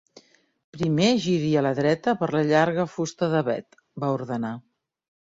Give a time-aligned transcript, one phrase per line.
[0.77, 4.53] "Primer giri a la dreta per la llarga fusta d'avet", va ordenar.